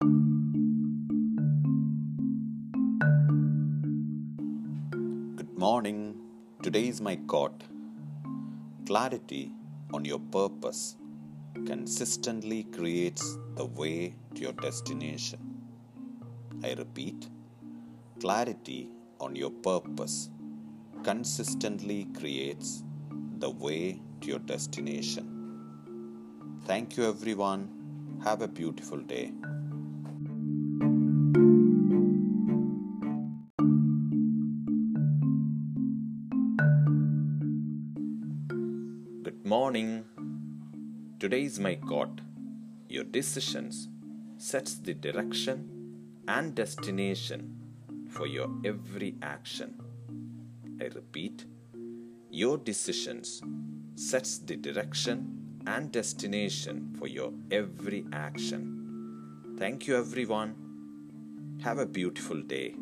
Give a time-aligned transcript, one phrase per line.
[0.00, 0.10] Good
[5.56, 6.20] morning.
[6.62, 7.64] Today is my quote.
[8.84, 9.52] Clarity
[9.94, 10.96] on your purpose
[11.64, 15.38] consistently creates the way to your destination.
[16.62, 17.30] I repeat,
[18.20, 20.28] clarity on your purpose
[21.04, 22.84] consistently creates
[23.38, 25.32] the way to your destination.
[26.66, 28.20] Thank you, everyone.
[28.22, 29.32] Have a beautiful day.
[39.46, 40.04] Morning.
[41.20, 42.20] Today is my quote.
[42.88, 43.88] Your decisions
[44.38, 47.56] sets the direction and destination
[48.10, 49.80] for your every action.
[50.80, 51.44] I repeat,
[52.28, 53.40] your decisions
[53.94, 59.54] sets the direction and destination for your every action.
[59.60, 60.56] Thank you everyone.
[61.62, 62.74] Have a beautiful day.